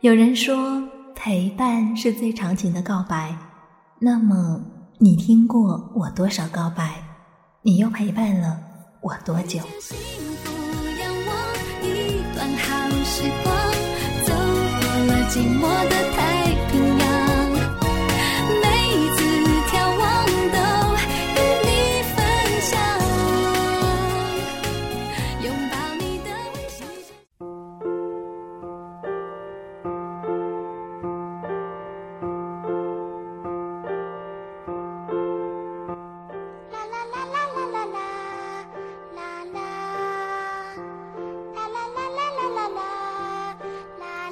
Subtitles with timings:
[0.00, 0.80] 有人说，
[1.16, 3.36] 陪伴是最长情的告白。
[3.98, 4.60] 那么，
[4.98, 7.02] 你听过我多少告白？
[7.62, 8.56] 你又陪伴了
[9.00, 9.58] 我多久？
[9.80, 9.96] 幸
[10.44, 10.54] 福，
[11.00, 11.36] 仰望
[11.82, 13.65] 一段好时光
[15.28, 16.55] 寂寞的太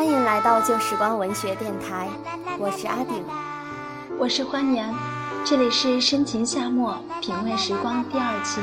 [0.00, 2.08] 欢迎来到旧时光文学电台，
[2.58, 3.22] 我是阿顶，
[4.18, 4.94] 我是欢颜，
[5.44, 8.62] 这里是深情夏末品味时光第二期，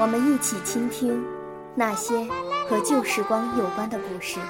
[0.00, 1.22] 我们一起倾听
[1.74, 2.26] 那些
[2.70, 4.40] 和旧时光有关的故事。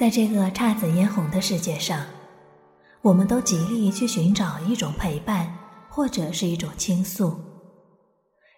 [0.00, 2.06] 在这个姹紫嫣红的世界上，
[3.02, 5.54] 我们都极力去寻找一种陪伴，
[5.90, 7.38] 或者是一种倾诉。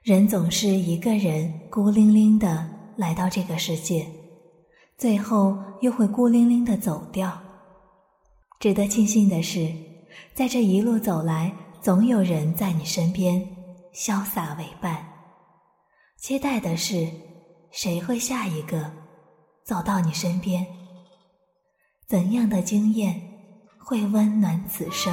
[0.04, 4.06] 人总是一个人孤零零的来到这个世界，
[4.96, 7.36] 最后又会孤零零的走掉。
[8.60, 9.68] 值得庆幸的是，
[10.34, 13.44] 在这一路走来，总有人在你身边
[13.92, 15.04] 潇洒为伴。
[16.16, 17.08] 期待的是，
[17.72, 18.92] 谁会下一个
[19.64, 20.64] 走到你身边？
[22.12, 23.18] 怎样的经验
[23.78, 25.10] 会温暖此生？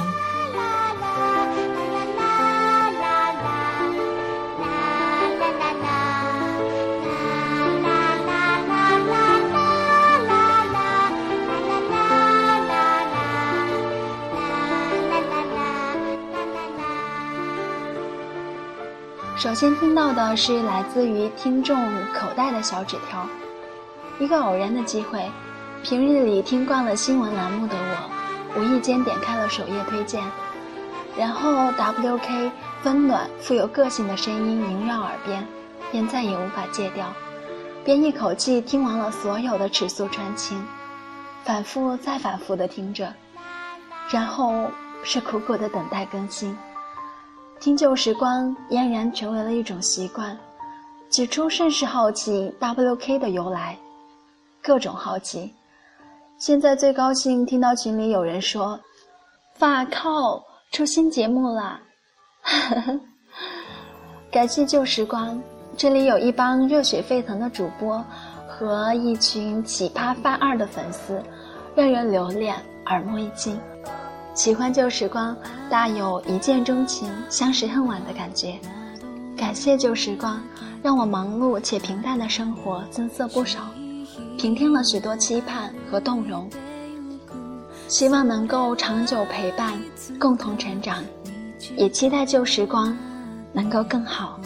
[19.38, 21.74] 首先听到的是来自于听众
[22.12, 23.26] 口袋的小纸条，
[24.18, 25.24] 一个偶然的机会。
[25.82, 30.22] 平日里听惯了新闻栏目的我，无意间点开了首页推荐，
[31.16, 32.52] 然后 WK
[32.84, 35.44] 温暖富有个性的声音萦绕耳边，
[35.90, 37.06] 便再也无法戒掉，
[37.82, 40.62] 便一口气听完了所有的尺素传情，
[41.44, 43.12] 反复再反复的听着，
[44.10, 44.70] 然后
[45.02, 46.56] 是苦苦的等待更新，
[47.58, 50.38] 听旧时光俨然成为了一种习惯，
[51.08, 53.78] 起初甚是好奇 WK 的由来，
[54.62, 55.50] 各种好奇。
[56.40, 58.80] 现在最高兴听到群里有人说
[59.52, 60.42] ：“法靠
[60.72, 61.78] 出新节目了！”
[64.32, 65.38] 感谢旧时光，
[65.76, 68.02] 这里有一帮热血沸腾的主播
[68.48, 71.22] 和一群奇葩范二的粉丝，
[71.74, 73.60] 让人留恋、耳目一新。
[74.32, 75.36] 喜欢旧时光，
[75.68, 78.58] 大有一见钟情、相识恨晚的感觉。
[79.36, 80.42] 感谢旧时光，
[80.82, 83.60] 让我忙碌且平淡的生活增色不少。
[84.40, 86.48] 平添了许多期盼和动容，
[87.88, 89.78] 希望能够长久陪伴，
[90.18, 91.04] 共同成长，
[91.76, 92.96] 也期待旧时光
[93.52, 94.40] 能够更好。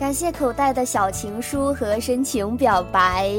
[0.00, 3.30] 感谢口袋的小情书和深情表白，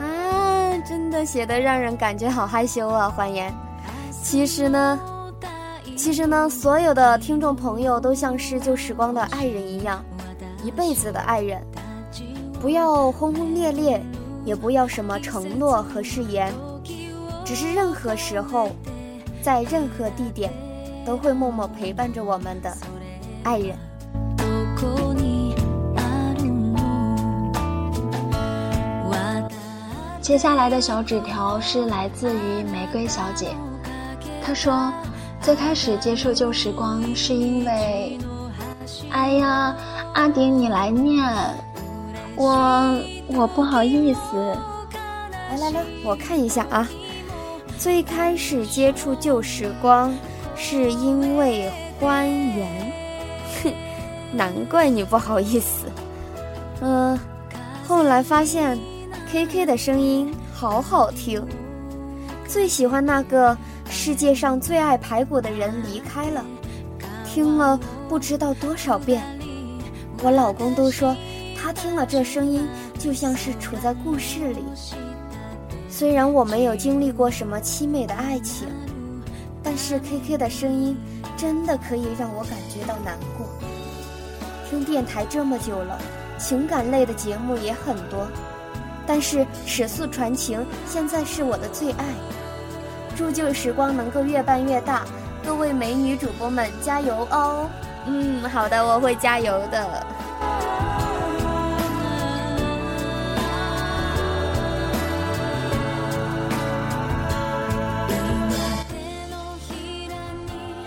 [0.00, 3.54] 啊，真的写的让人感觉好害羞啊，欢颜。
[4.22, 4.98] 其实呢，
[5.96, 10.04] 其实呢，所有的听众朋友都像是旧时光的爱人一样，
[10.64, 11.60] 一辈子的爱人。
[12.60, 14.00] 不要轰轰烈烈，
[14.44, 16.52] 也不要什么承诺和誓言，
[17.44, 18.70] 只是任何时候，
[19.42, 20.52] 在任何地点，
[21.04, 22.72] 都会默默陪伴着我们的
[23.42, 23.76] 爱人。
[30.20, 33.48] 接下来的小纸条是来自于玫瑰小姐。
[34.42, 34.92] 他说
[35.40, 38.18] ：“最开始接触旧时光是因为，
[39.10, 39.76] 哎呀，
[40.14, 41.24] 阿顶你来念，
[42.34, 42.98] 我
[43.28, 44.20] 我不好意思。
[45.50, 46.88] 来来来，我看一下啊。
[47.78, 50.12] 最开始接触旧时光
[50.56, 52.92] 是因为欢颜，
[53.62, 53.72] 哼，
[54.32, 55.86] 难怪你不好意思。
[56.80, 57.18] 嗯，
[57.86, 58.78] 后来发现
[59.30, 61.46] K K 的声音好好听，
[62.48, 63.56] 最喜欢那个。”
[63.90, 66.44] 世界上最爱排骨的人离开了，
[67.26, 67.78] 听了
[68.08, 69.20] 不知道多少遍，
[70.22, 71.14] 我老公都说，
[71.56, 72.66] 他听了这声音
[72.98, 74.64] 就像是处在故事里。
[75.90, 78.68] 虽然我没有经历过什么凄美的爱情，
[79.62, 80.96] 但是 K K 的声音
[81.36, 83.46] 真的可以让我感觉到难过。
[84.70, 86.00] 听电台这么久了，
[86.38, 88.26] 情感类的节目也很多，
[89.04, 92.04] 但是《尺素传情》现在是我的最爱。
[93.16, 95.04] 祝旧时光能够越办越大，
[95.44, 97.68] 各位美女主播们加油哦！
[98.06, 100.06] 嗯，好的，我会加油的。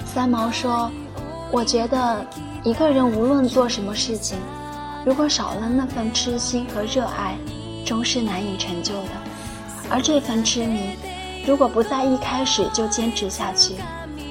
[0.05, 0.91] 三毛说
[1.51, 2.25] ：“我觉得
[2.63, 4.37] 一个人无论做什么事情，
[5.03, 7.35] 如果少了那份痴心和热爱，
[7.83, 9.09] 终是难以成就的。
[9.89, 10.95] 而这份痴迷，
[11.45, 13.75] 如果不在一开始就坚持下去，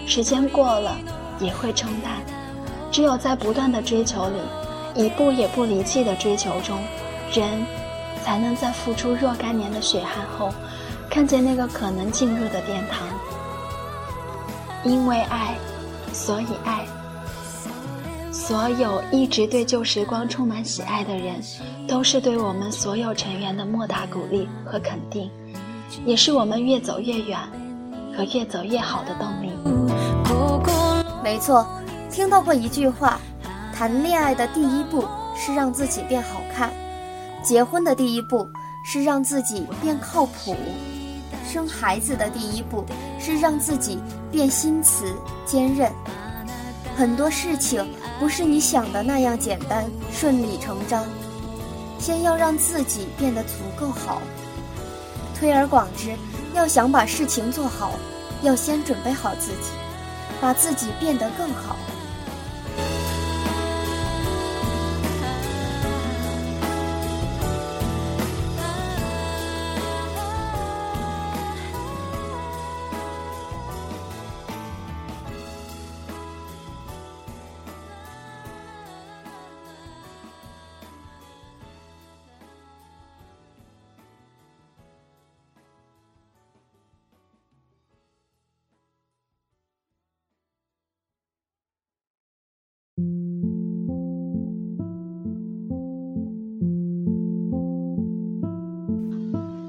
[0.07, 0.97] 时间过了
[1.39, 2.13] 也会冲淡。
[2.91, 6.79] 只有在不断的追求里，一步也不离弃的追求中，
[7.33, 7.65] 人
[8.23, 10.51] 才能在付出若干年的血汗后，
[11.11, 13.09] 看见那个可能进入的殿堂。
[14.85, 15.55] 因为爱。”
[16.15, 16.85] 所以，爱
[18.31, 21.41] 所有一直对旧时光充满喜爱的人，
[21.89, 25.31] 都是对我们所有成员的莫大鼓励和肯定，
[26.05, 27.39] 也是我们越走越远
[28.17, 29.51] 和越走越好的动力。
[31.23, 31.67] 没错，
[32.11, 33.21] 听到过一句话：
[33.73, 35.05] 谈恋爱的第一步
[35.37, 36.73] 是让自己变好看，
[37.43, 38.49] 结婚的第一步
[38.85, 40.57] 是让自己变靠谱。
[41.49, 42.85] 生孩子的第一步
[43.19, 43.99] 是让自己
[44.31, 45.15] 变心慈
[45.45, 45.91] 坚韧。
[46.97, 47.87] 很多事情
[48.19, 51.05] 不是你想的那样简单顺理成章，
[51.99, 54.21] 先要让自己变得足够好。
[55.43, 56.15] 推而广之，
[56.55, 57.99] 要想把事情做好，
[58.43, 59.73] 要先准备好自己，
[60.41, 61.75] 把自己变得更好。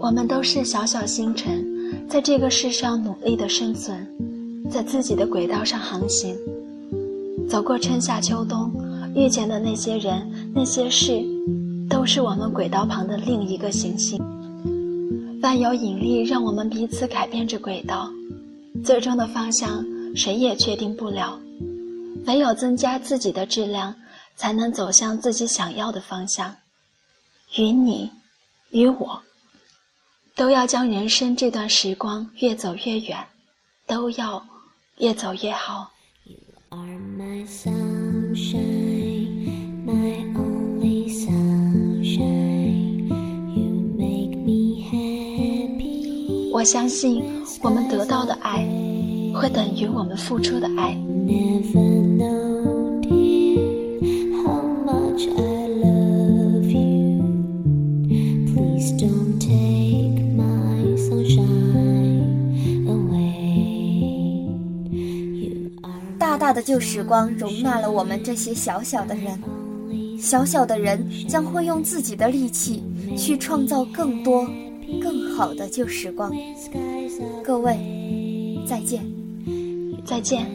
[0.03, 1.65] 我们都是小小星辰，
[2.09, 4.05] 在这个世上努力的生存，
[4.69, 6.37] 在自己的轨道上航行，
[7.49, 8.69] 走过春夏秋冬，
[9.15, 11.23] 遇见的那些人、那些事，
[11.89, 14.21] 都是我们轨道旁的另一个行星。
[15.41, 18.11] 万有引力让我们彼此改变着轨道，
[18.83, 19.85] 最终的方向
[20.17, 21.39] 谁也确定不了。
[22.25, 23.95] 唯有增加自己的质量，
[24.35, 26.53] 才能走向自己想要的方向。
[27.55, 28.11] 与你，
[28.71, 29.21] 与我。
[30.35, 33.17] 都要将人生这段时光越走越远，
[33.85, 34.43] 都要
[34.97, 35.91] 越走越好。
[46.51, 47.23] 我相信，
[47.61, 48.65] 我们得到的爱，
[49.35, 50.97] 会等于我们付出的爱。
[66.53, 69.37] 的旧时光容纳了我们这些小小的人，
[70.19, 72.83] 小小的人将会用自己的力气
[73.17, 74.47] 去创造更多、
[75.01, 76.31] 更好的旧时光。
[77.43, 77.77] 各位，
[78.67, 79.03] 再见，
[80.05, 80.45] 再见。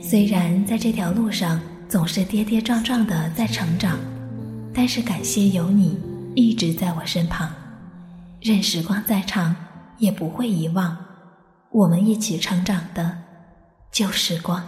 [0.00, 1.60] 虽然在这条路上。
[1.88, 3.98] 总是跌跌撞撞的在成长，
[4.74, 5.98] 但是感谢有你
[6.34, 7.50] 一直在我身旁，
[8.42, 9.56] 任时光再长
[9.96, 10.94] 也不会遗忘
[11.70, 13.16] 我们一起成长的
[13.90, 14.62] 旧时光。